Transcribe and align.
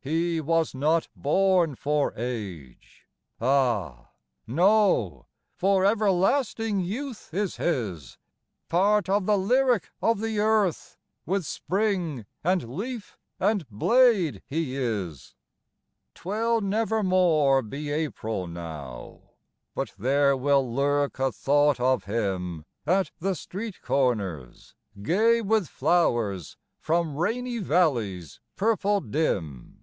He 0.00 0.40
"was 0.40 0.74
not 0.74 1.06
born 1.14 1.74
for 1.74 2.14
age." 2.16 3.06
Ah 3.42 4.12
no, 4.46 5.26
For 5.54 5.84
everlasting 5.84 6.80
youth 6.80 7.28
is 7.34 7.56
his! 7.58 8.16
Part 8.70 9.10
of 9.10 9.26
the 9.26 9.36
lyric 9.36 9.90
of 10.00 10.22
the 10.22 10.38
earth 10.40 10.96
With 11.26 11.44
spring 11.44 12.24
and 12.42 12.74
leaf 12.74 13.18
and 13.38 13.68
blade 13.68 14.40
he 14.46 14.74
is. 14.76 15.34
'Twill 16.14 16.62
nevermore 16.62 17.60
be 17.60 17.90
April 17.90 18.46
now 18.46 19.20
But 19.74 19.92
there 19.98 20.34
will 20.34 20.74
lurk 20.74 21.18
a 21.18 21.30
thought 21.30 21.78
of 21.78 22.04
him 22.04 22.64
At 22.86 23.10
the 23.18 23.34
street 23.34 23.82
corners, 23.82 24.74
gay 25.02 25.42
with 25.42 25.68
flowers 25.68 26.56
From 26.78 27.14
rainy 27.18 27.58
valleys 27.58 28.40
purple 28.56 29.02
dim. 29.02 29.74